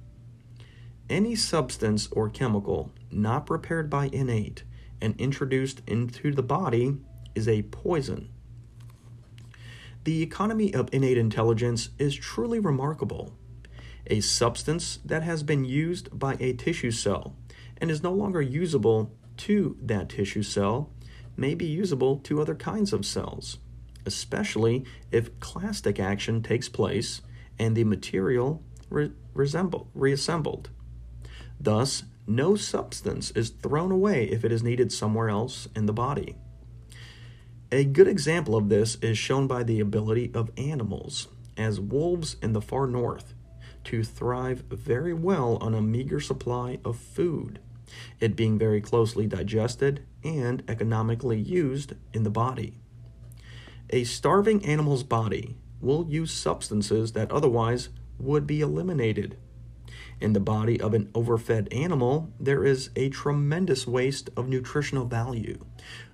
Any 1.10 1.36
substance 1.36 2.08
or 2.12 2.30
chemical 2.30 2.92
not 3.12 3.46
prepared 3.46 3.90
by 3.90 4.08
innate 4.08 4.64
and 5.02 5.20
introduced 5.20 5.82
into 5.88 6.32
the 6.32 6.44
body 6.44 6.98
is 7.36 7.48
a 7.48 7.64
poison. 7.64 8.30
The 10.04 10.22
economy 10.22 10.74
of 10.74 10.90
innate 10.94 11.18
intelligence 11.18 11.90
is 11.98 12.16
truly 12.16 12.60
remarkable 12.60 13.34
a 14.08 14.20
substance 14.20 15.00
that 15.06 15.24
has 15.24 15.44
been 15.44 15.64
used 15.64 16.18
by 16.18 16.36
a 16.40 16.54
tissue 16.54 16.92
cell 16.92 17.36
and 17.78 17.90
is 17.90 18.04
no 18.04 18.12
longer 18.12 18.42
usable 18.42 19.14
to 19.38 19.78
that 19.82 20.10
tissue 20.10 20.44
cell 20.44 20.92
may 21.36 21.56
be 21.56 21.66
usable 21.66 22.18
to 22.18 22.42
other 22.42 22.56
kinds 22.56 22.94
of 22.94 23.06
cells, 23.06 23.58
especially 24.06 24.86
if 25.12 25.40
clastic 25.40 26.00
action 26.00 26.42
takes 26.42 26.70
place 26.70 27.22
and 27.60 27.76
the 27.76 27.84
material 27.84 28.64
re- 28.90 29.12
reassembled. 29.34 30.70
Thus, 31.60 32.04
no 32.26 32.56
substance 32.56 33.32
is 33.32 33.50
thrown 33.50 33.92
away 33.92 34.26
if 34.26 34.46
it 34.46 34.52
is 34.52 34.64
needed 34.64 34.92
somewhere 34.92 35.30
else 35.30 35.68
in 35.76 35.86
the 35.86 35.94
body. 35.94 36.36
A 37.72 37.86
good 37.86 38.08
example 38.08 38.56
of 38.56 38.70
this 38.70 38.96
is 39.02 39.18
shown 39.18 39.48
by 39.48 39.64
the 39.64 39.80
ability 39.80 40.32
of 40.34 40.52
animals, 40.58 41.28
as 41.58 41.80
wolves 41.80 42.36
in 42.42 42.54
the 42.54 42.62
far 42.62 42.88
north 42.88 43.34
to 43.86 44.04
thrive 44.04 44.64
very 44.70 45.14
well 45.14 45.58
on 45.58 45.74
a 45.74 45.82
meager 45.82 46.20
supply 46.20 46.80
of 46.86 46.98
food, 46.98 47.60
it 48.20 48.36
being 48.36 48.58
very 48.58 48.80
closely 48.80 49.28
digested 49.28 50.06
and 50.24 50.64
economically 50.68 51.40
used 51.40 51.94
in 52.14 52.24
the 52.24 52.30
body. 52.30 52.78
A 53.90 54.04
starving 54.04 54.66
animal's 54.66 55.04
body 55.04 55.56
will 55.82 56.08
use 56.08 56.32
substances 56.32 57.12
that 57.12 57.32
otherwise 57.32 57.90
would 58.18 58.48
be 58.48 58.62
eliminated. 58.62 59.38
In 60.22 60.34
the 60.34 60.40
body 60.40 60.80
of 60.80 60.94
an 60.94 61.10
overfed 61.14 61.72
animal, 61.74 62.32
there 62.40 62.64
is 62.64 62.90
a 62.96 63.10
tremendous 63.10 63.86
waste 63.86 64.30
of 64.38 64.48
nutritional 64.48 65.06
value, 65.06 65.66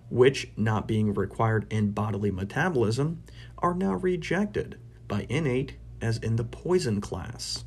which, 0.10 0.52
not 0.58 0.88
being 0.88 1.14
required 1.14 1.72
in 1.72 1.92
bodily 1.92 2.32
metabolism, 2.32 3.24
are 3.60 3.76
now 3.76 3.94
rejected 3.94 4.78
by 5.08 5.26
innate 5.30 5.76
as 6.02 6.18
in 6.18 6.36
the 6.36 6.44
poison 6.44 7.02
class. 7.02 7.66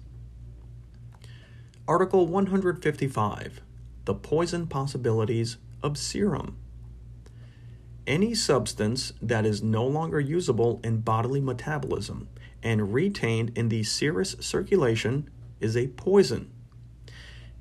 Article 1.87 2.27
155 2.27 3.61
The 4.05 4.15
Poison 4.15 4.67
Possibilities 4.67 5.59
of 5.83 5.99
Serum. 5.99 6.57
Any 8.07 8.35
substance 8.35 9.13
that 9.23 9.47
is 9.47 9.63
no 9.63 9.87
longer 9.87 10.19
usable 10.19 10.81
in 10.83 11.01
bodily 11.01 11.41
metabolism 11.41 12.29
and 12.63 12.93
retained 12.93 13.57
in 13.57 13.69
the 13.69 13.83
serous 13.83 14.37
circulation 14.41 15.31
is 15.61 15.77
a 15.77 15.89
poison. 15.89 16.51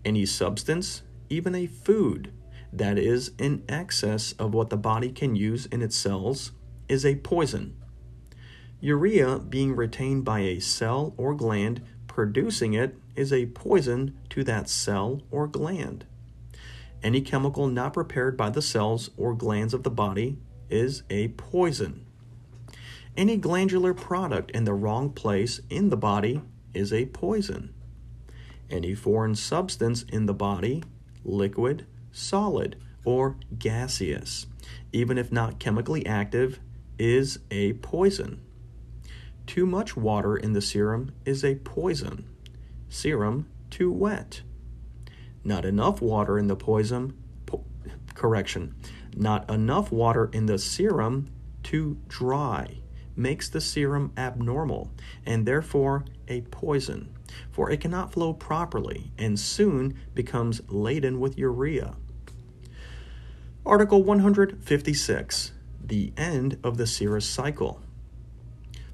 Any 0.04 0.26
substance, 0.26 1.04
even 1.30 1.54
a 1.54 1.68
food, 1.68 2.34
that 2.74 2.98
is 2.98 3.32
in 3.38 3.64
excess 3.68 4.34
of 4.34 4.54
what 4.54 4.70
the 4.70 4.78
body 4.78 5.12
can 5.12 5.36
use 5.36 5.66
in 5.68 5.82
its 5.82 5.96
cells 5.96 6.52
is 6.88 7.06
a 7.06 7.16
poison. 7.18 7.76
Urea 8.80 9.38
being 9.38 9.76
retained 9.76 10.26
by 10.26 10.40
a 10.40 10.60
cell 10.60 11.14
or 11.18 11.36
gland 11.36 11.82
producing 12.08 12.74
it 12.74 12.98
is 13.16 13.32
a 13.32 13.46
poison 13.48 14.18
to 14.30 14.44
that 14.44 14.70
cell 14.70 15.22
or 15.30 15.48
gland. 15.48 16.06
Any 17.04 17.22
chemical 17.22 17.68
not 17.68 17.94
prepared 17.94 18.38
by 18.38 18.50
the 18.50 18.62
cells 18.62 19.10
or 19.18 19.34
glands 19.34 19.74
of 19.74 19.84
the 19.84 19.90
body 19.90 20.38
is 20.70 21.04
a 21.10 21.30
poison. 21.30 22.06
Any 23.18 23.38
glandular 23.38 23.94
product 23.94 24.52
in 24.52 24.64
the 24.64 24.74
wrong 24.74 25.10
place 25.12 25.60
in 25.70 25.90
the 25.90 25.98
body 25.98 26.42
is 26.74 26.94
a 26.94 27.08
poison. 27.08 27.74
Any 28.70 28.96
foreign 28.96 29.36
substance 29.36 30.04
in 30.04 30.28
the 30.28 30.34
body, 30.34 30.84
liquid, 31.26 31.86
solid, 32.12 32.78
or 33.04 33.36
gaseous, 33.58 34.46
even 34.94 35.18
if 35.18 35.32
not 35.32 35.60
chemically 35.60 36.06
active, 36.06 36.60
is 36.98 37.40
a 37.50 37.74
poison. 37.74 38.40
Too 39.48 39.66
much 39.66 39.98
water 39.98 40.38
in 40.38 40.54
the 40.54 40.62
serum 40.62 41.12
is 41.26 41.44
a 41.44 41.56
poison. 41.56 42.26
Serum 42.90 43.48
too 43.70 43.92
wet. 43.92 44.42
Not 45.44 45.66
enough 45.66 46.02
water 46.02 46.38
in 46.38 46.48
the 46.48 46.56
poison, 46.56 47.14
po- 47.46 47.64
correction, 48.14 48.76
not 49.16 49.50
enough 49.50 49.92
water 49.92 50.30
in 50.34 50.46
the 50.46 50.58
serum 50.58 51.30
to 51.64 51.98
dry 52.08 52.78
makes 53.16 53.50
the 53.50 53.62
serum 53.62 54.12
abnormal 54.18 54.92
and 55.26 55.46
therefore 55.46 56.06
a 56.28 56.42
poison, 56.42 57.10
for 57.52 57.70
it 57.70 57.82
cannot 57.82 58.12
flow 58.14 58.34
properly 58.34 59.12
and 59.18 59.40
soon 59.40 59.96
becomes 60.14 60.62
laden 60.70 61.20
with 61.20 61.38
urea. 61.38 61.96
Article 63.66 64.04
156 64.04 65.52
The 65.84 66.14
End 66.18 66.58
of 66.64 66.78
the 66.78 66.88
serous 66.88 67.28
Cycle. 67.28 67.82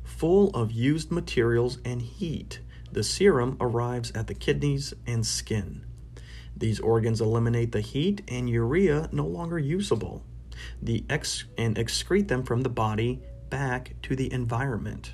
Full 0.03 0.49
of 0.49 0.71
used 0.71 1.11
materials 1.11 1.77
and 1.85 2.01
heat, 2.01 2.59
the 2.91 3.03
serum 3.03 3.55
arrives 3.61 4.11
at 4.11 4.27
the 4.27 4.33
kidneys 4.33 4.93
and 5.05 5.25
skin. 5.25 5.85
These 6.57 6.79
organs 6.79 7.21
eliminate 7.21 7.71
the 7.71 7.81
heat 7.81 8.21
and 8.27 8.49
urea 8.49 9.09
no 9.11 9.25
longer 9.25 9.59
usable 9.59 10.23
the 10.81 11.05
ex- 11.09 11.45
and 11.57 11.75
excrete 11.77 12.27
them 12.27 12.43
from 12.43 12.61
the 12.61 12.69
body 12.69 13.21
back 13.49 13.93
to 14.03 14.15
the 14.15 14.31
environment. 14.31 15.13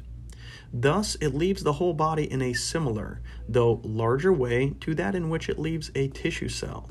Thus, 0.71 1.15
it 1.21 1.35
leaves 1.35 1.63
the 1.63 1.73
whole 1.73 1.93
body 1.93 2.29
in 2.31 2.41
a 2.41 2.53
similar, 2.53 3.21
though 3.47 3.81
larger 3.83 4.33
way 4.33 4.73
to 4.81 4.95
that 4.95 5.15
in 5.15 5.29
which 5.29 5.50
it 5.50 5.59
leaves 5.59 5.91
a 5.93 6.07
tissue 6.07 6.50
cell. 6.50 6.89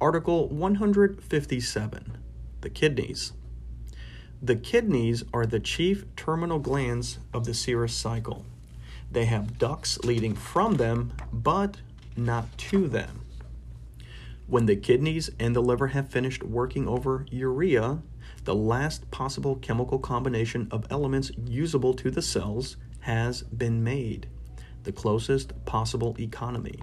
Article 0.00 0.48
157 0.48 2.18
The 2.60 2.70
Kidneys. 2.70 3.32
The 4.42 4.56
kidneys 4.56 5.24
are 5.32 5.46
the 5.46 5.60
chief 5.60 6.04
terminal 6.16 6.58
glands 6.58 7.18
of 7.32 7.46
the 7.46 7.54
serous 7.54 7.94
cycle. 7.94 8.44
They 9.10 9.24
have 9.24 9.58
ducts 9.58 9.98
leading 10.04 10.34
from 10.34 10.74
them, 10.74 11.14
but 11.32 11.78
not 12.16 12.56
to 12.58 12.88
them. 12.88 13.20
When 14.46 14.66
the 14.66 14.76
kidneys 14.76 15.30
and 15.38 15.56
the 15.56 15.62
liver 15.62 15.88
have 15.88 16.10
finished 16.10 16.42
working 16.42 16.86
over 16.86 17.26
urea, 17.30 18.02
the 18.44 18.54
last 18.54 19.10
possible 19.10 19.56
chemical 19.56 19.98
combination 19.98 20.68
of 20.70 20.86
elements 20.90 21.30
usable 21.46 21.94
to 21.94 22.10
the 22.10 22.22
cells 22.22 22.76
has 23.00 23.42
been 23.42 23.82
made, 23.82 24.28
the 24.82 24.92
closest 24.92 25.64
possible 25.64 26.14
economy. 26.18 26.78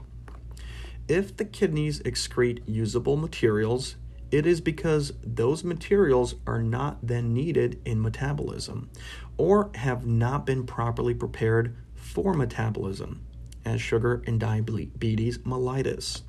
If 1.08 1.38
the 1.38 1.46
kidneys 1.46 2.00
excrete 2.02 2.62
usable 2.66 3.18
materials, 3.18 3.96
it 4.32 4.46
is 4.46 4.62
because 4.62 5.14
those 5.24 5.64
materials 5.64 6.36
are 6.48 6.64
not 6.64 7.06
then 7.06 7.34
needed 7.34 7.82
in 7.86 8.02
metabolism 8.02 8.90
or 9.38 9.70
have 9.76 10.06
not 10.06 10.46
been 10.46 10.66
properly 10.66 11.14
prepared 11.14 11.76
for 11.94 12.34
metabolism, 12.34 13.26
as 13.66 13.82
sugar 13.82 14.24
and 14.26 14.40
diabetes 14.40 15.40
mellitus. 15.40 16.22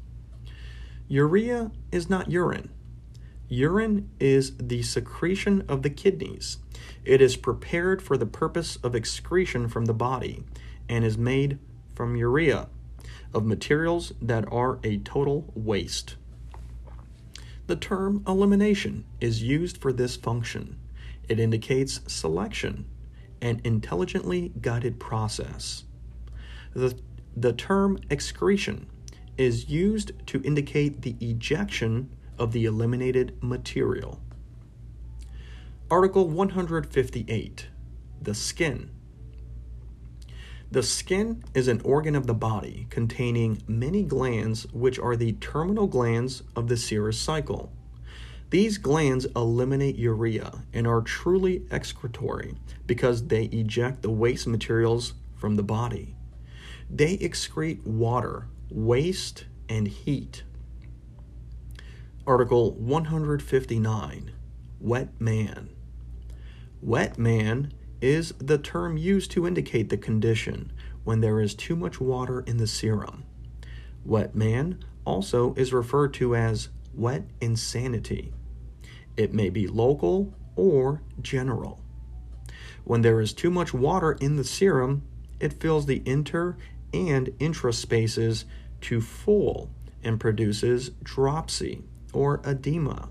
Urea 1.09 1.71
is 1.91 2.09
not 2.09 2.31
urine. 2.31 2.71
Urine 3.49 4.09
is 4.19 4.57
the 4.57 4.83
secretion 4.83 5.63
of 5.69 5.83
the 5.83 5.91
kidneys. 5.91 6.59
It 7.05 7.21
is 7.21 7.37
prepared 7.37 8.01
for 8.01 8.17
the 8.17 8.27
purpose 8.27 8.77
of 8.77 8.95
excretion 8.95 9.69
from 9.69 9.85
the 9.85 9.93
body 9.93 10.43
and 10.89 11.05
is 11.05 11.19
made 11.19 11.59
from 11.95 12.17
urea, 12.17 12.69
of 13.35 13.45
materials 13.45 14.13
that 14.23 14.51
are 14.51 14.79
a 14.83 14.99
total 14.99 15.53
waste. 15.55 16.17
The 17.67 17.77
term 17.77 18.25
elimination 18.27 19.05
is 19.21 19.43
used 19.43 19.79
for 19.79 19.93
this 19.93 20.17
function. 20.17 20.79
It 21.29 21.39
indicates 21.39 22.01
selection, 22.07 22.87
an 23.41 23.61
intelligently 23.65 24.53
guided 24.61 24.99
process. 24.99 25.85
The, 26.75 26.99
the 27.37 27.53
term 27.53 27.99
excretion 28.11 28.87
is 29.39 29.69
used 29.69 30.13
to 30.27 30.43
indicate 30.43 31.03
the 31.03 31.17
ejection 31.21 32.11
of 32.39 32.53
the 32.53 32.65
eliminated 32.65 33.37
material. 33.43 34.21
Article 35.91 36.29
158 36.29 37.67
The 38.21 38.35
Skin. 38.35 38.91
The 40.71 40.83
skin 40.83 41.45
is 41.53 41.69
an 41.69 41.83
organ 41.85 42.17
of 42.17 42.27
the 42.27 42.33
body 42.33 42.87
containing 42.89 43.63
many 43.69 44.03
glands, 44.03 44.67
which 44.73 44.99
are 44.99 45.17
the 45.17 45.33
terminal 45.33 45.87
glands 45.87 46.43
of 46.57 46.69
the 46.69 46.79
serous 46.79 47.19
cycle. 47.19 47.71
These 48.49 48.79
glands 48.79 49.27
eliminate 49.37 49.97
urea 49.97 50.65
and 50.73 50.87
are 50.87 51.03
truly 51.03 51.63
excretory 51.71 52.55
because 52.87 53.27
they 53.27 53.45
eject 53.45 54.01
the 54.01 54.11
waste 54.11 54.47
materials 54.47 55.13
from 55.37 55.57
the 55.57 55.63
body. 55.63 56.17
They 56.95 57.17
excrete 57.17 57.87
water, 57.87 58.49
waste, 58.71 59.47
and 59.67 59.89
heat. 59.89 60.43
Article 62.27 62.73
159 62.73 64.31
Wet 64.79 65.09
Man. 65.19 65.71
Wet 66.83 67.17
man 67.17 67.73
is 68.03 68.35
the 68.39 68.59
term 68.59 68.99
used 68.99 69.31
to 69.31 69.47
indicate 69.47 69.89
the 69.89 69.97
condition 69.97 70.71
when 71.03 71.23
there 71.23 71.41
is 71.41 71.55
too 71.55 71.77
much 71.77 71.99
water 71.99 72.41
in 72.41 72.59
the 72.59 72.67
serum. 72.67 73.25
Wet 74.05 74.35
man 74.35 74.85
also 75.07 75.55
is 75.55 75.73
referred 75.73 76.13
to 76.13 76.37
as 76.37 76.69
wet 76.93 77.25
insanity. 77.41 78.35
It 79.17 79.33
may 79.33 79.49
be 79.49 79.67
local 79.67 80.35
or 80.57 81.01
general. 81.23 81.81
When 82.85 83.01
there 83.01 83.23
is 83.23 83.33
too 83.33 83.51
much 83.51 83.73
water 83.73 84.13
in 84.21 84.37
the 84.37 84.45
serum, 84.45 85.05
it 85.41 85.55
fills 85.55 85.87
the 85.87 86.03
inter 86.05 86.57
and 86.93 87.31
intra 87.39 87.73
spaces 87.73 88.45
to 88.83 89.01
full 89.01 89.71
and 90.03 90.19
produces 90.21 90.91
dropsy 91.03 91.83
or 92.13 92.41
edema. 92.45 93.09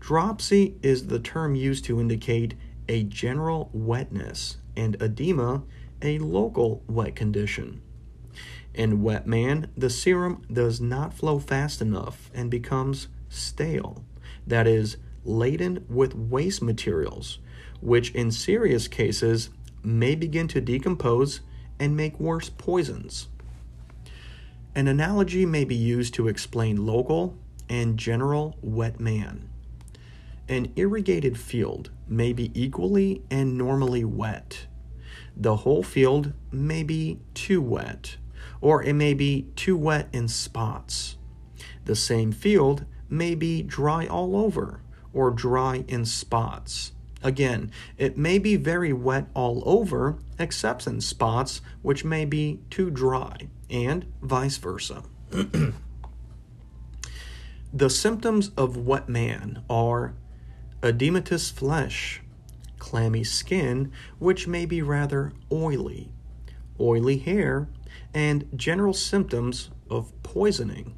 Dropsy 0.00 0.76
is 0.82 1.06
the 1.06 1.18
term 1.18 1.54
used 1.54 1.84
to 1.84 2.00
indicate 2.00 2.54
a 2.88 3.02
general 3.04 3.70
wetness 3.72 4.56
and 4.76 5.00
edema 5.00 5.62
a 6.02 6.18
local 6.18 6.82
wet 6.88 7.14
condition. 7.14 7.82
In 8.74 9.02
wet 9.02 9.26
man, 9.26 9.70
the 9.76 9.90
serum 9.90 10.42
does 10.50 10.80
not 10.80 11.12
flow 11.12 11.38
fast 11.38 11.82
enough 11.82 12.30
and 12.32 12.50
becomes 12.50 13.08
stale, 13.28 14.04
that 14.46 14.66
is, 14.66 14.96
laden 15.24 15.84
with 15.88 16.14
waste 16.14 16.62
materials, 16.62 17.38
which 17.80 18.10
in 18.12 18.30
serious 18.30 18.88
cases 18.88 19.50
may 19.82 20.14
begin 20.14 20.48
to 20.48 20.60
decompose 20.60 21.40
and 21.80 21.96
make 21.96 22.20
worse 22.20 22.50
poisons. 22.50 23.26
An 24.74 24.86
analogy 24.86 25.44
may 25.44 25.64
be 25.64 25.74
used 25.74 26.14
to 26.14 26.28
explain 26.28 26.86
local 26.86 27.36
and 27.68 27.98
general 27.98 28.56
wet 28.62 29.00
man. 29.00 29.48
An 30.48 30.72
irrigated 30.76 31.38
field 31.38 31.90
may 32.06 32.32
be 32.32 32.52
equally 32.60 33.22
and 33.30 33.56
normally 33.56 34.04
wet. 34.04 34.66
The 35.36 35.56
whole 35.56 35.82
field 35.82 36.32
may 36.52 36.82
be 36.82 37.18
too 37.34 37.62
wet, 37.62 38.16
or 38.60 38.82
it 38.82 38.94
may 38.94 39.14
be 39.14 39.48
too 39.56 39.76
wet 39.76 40.08
in 40.12 40.28
spots. 40.28 41.16
The 41.84 41.96
same 41.96 42.30
field 42.30 42.84
may 43.08 43.34
be 43.34 43.62
dry 43.62 44.06
all 44.06 44.36
over, 44.36 44.82
or 45.12 45.30
dry 45.30 45.84
in 45.88 46.04
spots. 46.04 46.92
Again, 47.22 47.70
it 47.98 48.16
may 48.16 48.38
be 48.38 48.56
very 48.56 48.92
wet 48.92 49.26
all 49.34 49.62
over, 49.66 50.18
except 50.38 50.86
in 50.86 51.00
spots 51.00 51.60
which 51.82 52.04
may 52.04 52.24
be 52.24 52.60
too 52.70 52.90
dry, 52.90 53.48
and 53.68 54.06
vice 54.22 54.56
versa. 54.56 55.02
The 57.72 57.88
symptoms 57.88 58.50
of 58.56 58.76
wet 58.76 59.08
man 59.08 59.62
are 59.70 60.14
edematous 60.82 61.52
flesh, 61.52 62.20
clammy 62.80 63.22
skin, 63.22 63.92
which 64.18 64.48
may 64.48 64.66
be 64.66 64.82
rather 64.82 65.32
oily, 65.52 66.10
oily 66.80 67.18
hair, 67.18 67.68
and 68.12 68.48
general 68.56 68.92
symptoms 68.92 69.70
of 69.88 70.12
poisoning. 70.24 70.96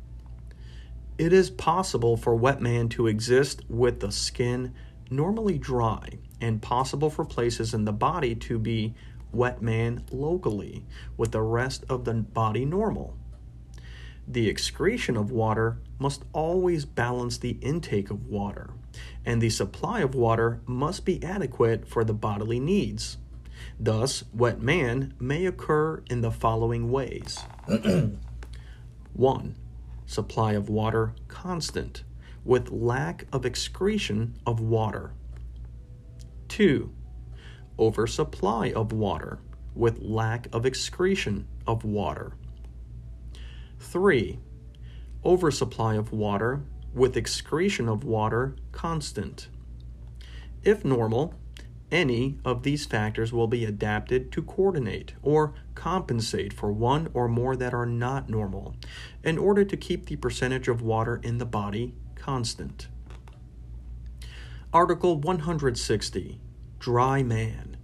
It 1.18 1.34
is 1.34 1.50
possible 1.50 2.16
for 2.16 2.34
wet 2.34 2.62
man 2.62 2.88
to 2.90 3.06
exist 3.06 3.60
with 3.68 4.00
the 4.00 4.10
skin 4.10 4.72
normally 5.12 5.58
dry, 5.58 6.18
and 6.40 6.60
possible 6.60 7.10
for 7.10 7.24
places 7.24 7.72
in 7.74 7.84
the 7.84 7.92
body 7.92 8.34
to 8.34 8.58
be 8.58 8.94
wet 9.32 9.62
man 9.62 10.04
locally, 10.10 10.84
with 11.16 11.32
the 11.32 11.42
rest 11.42 11.84
of 11.88 12.04
the 12.04 12.14
body 12.14 12.64
normal. 12.64 13.16
The 14.26 14.48
excretion 14.48 15.16
of 15.16 15.30
water 15.30 15.78
must 15.98 16.24
always 16.32 16.84
balance 16.84 17.38
the 17.38 17.58
intake 17.60 18.10
of 18.10 18.26
water, 18.26 18.70
and 19.24 19.40
the 19.40 19.50
supply 19.50 20.00
of 20.00 20.14
water 20.14 20.60
must 20.66 21.04
be 21.04 21.22
adequate 21.24 21.88
for 21.88 22.04
the 22.04 22.14
bodily 22.14 22.60
needs. 22.60 23.18
Thus, 23.78 24.24
wet 24.32 24.60
man 24.60 25.14
may 25.18 25.46
occur 25.46 26.02
in 26.08 26.20
the 26.20 26.30
following 26.30 26.90
ways 26.90 27.44
1. 29.14 29.54
Supply 30.06 30.52
of 30.52 30.68
water 30.68 31.14
constant, 31.28 32.04
with 32.44 32.70
lack 32.70 33.26
of 33.32 33.46
excretion 33.46 34.34
of 34.46 34.60
water. 34.60 35.12
2. 36.48 36.92
Oversupply 37.78 38.72
of 38.72 38.92
water, 38.92 39.38
with 39.74 40.00
lack 40.02 40.48
of 40.52 40.66
excretion 40.66 41.46
of 41.66 41.84
water. 41.84 42.32
3. 43.78 44.38
Oversupply 45.24 45.94
of 45.94 46.12
water, 46.12 46.62
with 46.94 47.16
excretion 47.16 47.88
of 47.88 48.04
water 48.04 48.54
constant. 48.70 49.48
If 50.62 50.84
normal, 50.84 51.34
any 51.90 52.38
of 52.44 52.62
these 52.62 52.86
factors 52.86 53.32
will 53.32 53.46
be 53.46 53.64
adapted 53.64 54.32
to 54.32 54.42
coordinate 54.42 55.12
or 55.22 55.54
compensate 55.74 56.52
for 56.52 56.72
one 56.72 57.08
or 57.12 57.28
more 57.28 57.54
that 57.56 57.74
are 57.74 57.86
not 57.86 58.28
normal 58.28 58.74
in 59.22 59.36
order 59.36 59.64
to 59.64 59.76
keep 59.76 60.06
the 60.06 60.16
percentage 60.16 60.68
of 60.68 60.80
water 60.80 61.20
in 61.22 61.38
the 61.38 61.44
body 61.44 61.94
constant. 62.22 62.86
Article 64.72 65.16
160 65.16 66.40
Dry 66.78 67.22
Man. 67.24 67.76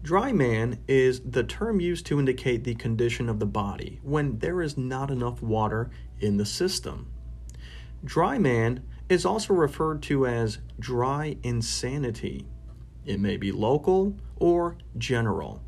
Dry 0.00 0.32
man 0.32 0.78
is 0.86 1.20
the 1.20 1.42
term 1.42 1.80
used 1.80 2.06
to 2.06 2.20
indicate 2.20 2.62
the 2.62 2.76
condition 2.76 3.28
of 3.28 3.40
the 3.40 3.46
body 3.46 3.98
when 4.04 4.38
there 4.38 4.62
is 4.62 4.78
not 4.78 5.10
enough 5.10 5.42
water 5.42 5.90
in 6.20 6.36
the 6.36 6.46
system. 6.46 7.10
Dry 8.04 8.38
man 8.38 8.84
is 9.08 9.26
also 9.26 9.52
referred 9.54 10.02
to 10.04 10.24
as 10.24 10.58
dry 10.78 11.36
insanity 11.42 12.46
it 13.04 13.18
may 13.18 13.36
be 13.38 13.50
local 13.50 14.14
or 14.36 14.76
general. 14.96 15.62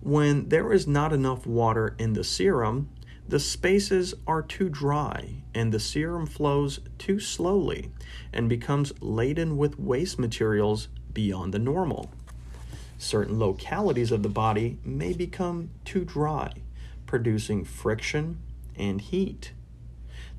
When 0.00 0.48
there 0.48 0.72
is 0.72 0.86
not 0.86 1.12
enough 1.12 1.46
water 1.46 1.94
in 1.98 2.14
the 2.14 2.24
serum, 2.24 2.88
the 3.28 3.38
spaces 3.38 4.14
are 4.26 4.40
too 4.40 4.70
dry 4.70 5.42
and 5.54 5.70
the 5.70 5.78
serum 5.78 6.26
flows 6.26 6.80
too 6.96 7.20
slowly 7.20 7.90
and 8.32 8.48
becomes 8.48 8.92
laden 9.02 9.58
with 9.58 9.78
waste 9.78 10.18
materials 10.18 10.88
beyond 11.12 11.52
the 11.52 11.58
normal. 11.58 12.10
Certain 12.96 13.38
localities 13.38 14.10
of 14.10 14.22
the 14.22 14.30
body 14.30 14.78
may 14.82 15.12
become 15.12 15.70
too 15.84 16.06
dry, 16.06 16.52
producing 17.06 17.64
friction 17.64 18.38
and 18.76 19.02
heat. 19.02 19.52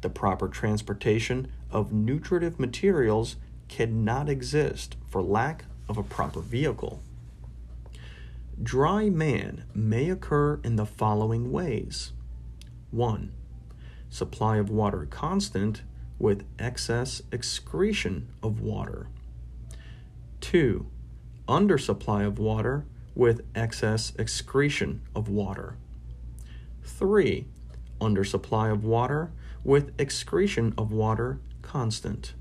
The 0.02 0.10
proper 0.10 0.47
transportation 0.47 1.52
of 1.69 1.93
nutritive 1.93 2.60
materials 2.60 3.36
cannot 3.67 4.30
exist 4.30 4.97
for 5.08 5.21
lack 5.21 5.65
of 5.88 5.97
a 5.97 6.04
proper 6.04 6.39
vehicle. 6.39 7.02
Dry 8.62 9.10
man 9.10 9.65
may 9.75 10.10
occur 10.10 10.60
in 10.63 10.75
the 10.75 10.86
following 10.86 11.52
ways 11.52 12.13
1. 12.91 13.32
Supply 14.10 14.58
of 14.58 14.69
water 14.69 15.06
constant 15.10 15.84
with 16.17 16.45
excess 16.58 17.21
excretion 17.32 18.30
of 18.41 18.60
water. 18.60 19.08
2. 20.41 20.86
Undersupply 21.47 22.25
of 22.25 22.39
water 22.39 22.86
with 23.15 23.41
excess 23.56 24.13
excretion 24.17 25.02
of 25.15 25.30
water. 25.30 25.75
3. 26.84 27.45
Undersupply 28.02 28.71
of 28.71 28.84
water 28.84 29.32
with 29.63 29.91
excretion 29.99 30.73
of 30.78 30.91
water 30.91 31.39
constant. 31.62 32.34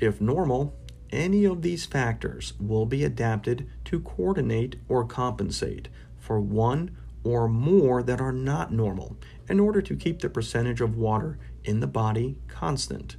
If 0.00 0.20
normal, 0.20 0.74
any 1.10 1.44
of 1.44 1.62
these 1.62 1.86
factors 1.86 2.54
will 2.60 2.86
be 2.86 3.04
adapted 3.04 3.68
to 3.86 4.00
coordinate 4.00 4.76
or 4.88 5.04
compensate 5.04 5.88
for 6.18 6.40
one 6.40 6.96
or 7.28 7.46
more 7.46 8.02
that 8.02 8.22
are 8.22 8.32
not 8.32 8.72
normal 8.72 9.14
in 9.50 9.60
order 9.60 9.82
to 9.82 9.94
keep 9.94 10.20
the 10.20 10.30
percentage 10.30 10.80
of 10.80 10.96
water 10.96 11.38
in 11.62 11.80
the 11.80 11.86
body 11.86 12.38
constant 12.48 13.16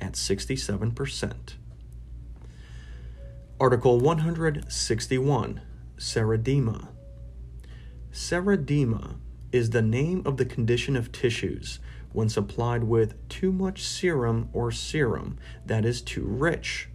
at 0.00 0.14
67%. 0.14 1.32
Article 3.60 4.00
161 4.00 5.60
Serodema. 5.98 6.88
Serodema 8.10 9.16
is 9.52 9.68
the 9.68 9.82
name 9.82 10.22
of 10.24 10.38
the 10.38 10.46
condition 10.46 10.96
of 10.96 11.12
tissues 11.12 11.80
when 12.12 12.30
supplied 12.30 12.84
with 12.84 13.28
too 13.28 13.52
much 13.52 13.82
serum 13.82 14.48
or 14.54 14.70
serum 14.70 15.38
that 15.66 15.84
is 15.84 16.00
too 16.00 16.24
rich 16.24 16.88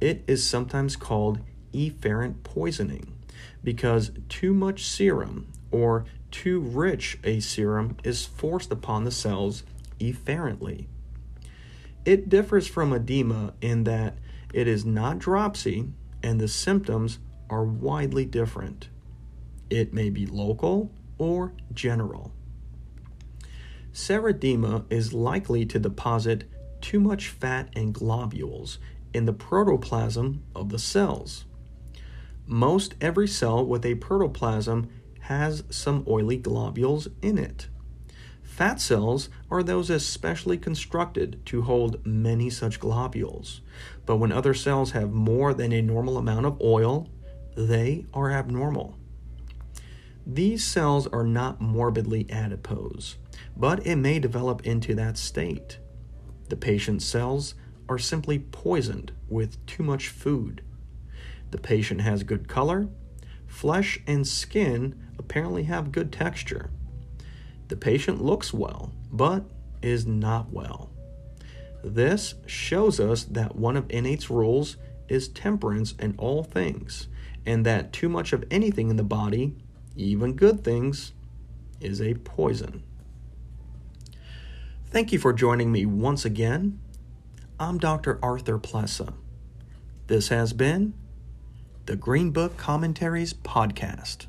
it 0.00 0.22
is 0.26 0.46
sometimes 0.46 0.94
called 0.94 1.40
efferent 1.72 2.42
poisoning 2.44 3.13
because 3.62 4.12
too 4.28 4.52
much 4.52 4.84
serum 4.84 5.48
or 5.70 6.04
too 6.30 6.60
rich 6.60 7.18
a 7.24 7.40
serum 7.40 7.96
is 8.04 8.26
forced 8.26 8.72
upon 8.72 9.04
the 9.04 9.10
cells 9.10 9.62
efferently. 10.00 10.88
It 12.04 12.28
differs 12.28 12.66
from 12.66 12.92
edema 12.92 13.54
in 13.60 13.84
that 13.84 14.18
it 14.52 14.68
is 14.68 14.84
not 14.84 15.18
dropsy 15.18 15.88
and 16.22 16.40
the 16.40 16.48
symptoms 16.48 17.18
are 17.48 17.64
widely 17.64 18.24
different. 18.24 18.88
It 19.70 19.92
may 19.92 20.10
be 20.10 20.26
local 20.26 20.90
or 21.18 21.52
general. 21.72 22.32
Serodema 23.92 24.84
is 24.90 25.12
likely 25.12 25.64
to 25.66 25.78
deposit 25.78 26.44
too 26.80 27.00
much 27.00 27.28
fat 27.28 27.68
and 27.76 27.94
globules 27.94 28.78
in 29.12 29.24
the 29.24 29.32
protoplasm 29.32 30.42
of 30.54 30.68
the 30.68 30.78
cells. 30.78 31.44
Most 32.46 32.94
every 33.00 33.26
cell 33.26 33.64
with 33.64 33.86
a 33.86 33.94
protoplasm 33.94 34.88
has 35.20 35.64
some 35.70 36.04
oily 36.06 36.36
globules 36.36 37.08
in 37.22 37.38
it. 37.38 37.68
Fat 38.42 38.80
cells 38.80 39.30
are 39.50 39.62
those 39.62 39.90
especially 39.90 40.58
constructed 40.58 41.40
to 41.46 41.62
hold 41.62 42.04
many 42.06 42.50
such 42.50 42.78
globules, 42.78 43.62
but 44.06 44.16
when 44.16 44.30
other 44.30 44.54
cells 44.54 44.92
have 44.92 45.12
more 45.12 45.54
than 45.54 45.72
a 45.72 45.82
normal 45.82 46.18
amount 46.18 46.46
of 46.46 46.60
oil, 46.60 47.08
they 47.56 48.04
are 48.12 48.30
abnormal. 48.30 48.96
These 50.26 50.62
cells 50.64 51.06
are 51.08 51.26
not 51.26 51.60
morbidly 51.60 52.26
adipose, 52.30 53.16
but 53.56 53.86
it 53.86 53.96
may 53.96 54.18
develop 54.18 54.64
into 54.66 54.94
that 54.94 55.18
state. 55.18 55.78
The 56.48 56.56
patient's 56.56 57.04
cells 57.04 57.54
are 57.88 57.98
simply 57.98 58.38
poisoned 58.38 59.12
with 59.28 59.64
too 59.66 59.82
much 59.82 60.08
food. 60.08 60.62
The 61.54 61.60
patient 61.60 62.00
has 62.00 62.24
good 62.24 62.48
color, 62.48 62.88
flesh 63.46 64.00
and 64.08 64.26
skin 64.26 65.00
apparently 65.20 65.62
have 65.62 65.92
good 65.92 66.10
texture. 66.10 66.68
The 67.68 67.76
patient 67.76 68.20
looks 68.20 68.52
well, 68.52 68.90
but 69.12 69.44
is 69.80 70.04
not 70.04 70.52
well. 70.52 70.90
This 71.84 72.34
shows 72.44 72.98
us 72.98 73.22
that 73.22 73.54
one 73.54 73.76
of 73.76 73.88
innate's 73.88 74.28
rules 74.28 74.78
is 75.08 75.28
temperance 75.28 75.94
in 76.00 76.16
all 76.18 76.42
things, 76.42 77.06
and 77.46 77.64
that 77.64 77.92
too 77.92 78.08
much 78.08 78.32
of 78.32 78.42
anything 78.50 78.90
in 78.90 78.96
the 78.96 79.04
body, 79.04 79.54
even 79.94 80.32
good 80.32 80.64
things, 80.64 81.12
is 81.80 82.02
a 82.02 82.14
poison. 82.14 82.82
Thank 84.86 85.12
you 85.12 85.20
for 85.20 85.32
joining 85.32 85.70
me 85.70 85.86
once 85.86 86.24
again 86.24 86.80
I'm 87.60 87.78
Dr. 87.78 88.18
Arthur 88.24 88.58
Plessa. 88.58 89.14
This 90.08 90.30
has 90.30 90.52
been 90.52 90.94
the 91.86 91.96
Green 91.96 92.30
Book 92.30 92.56
Commentaries 92.56 93.34
Podcast. 93.34 94.26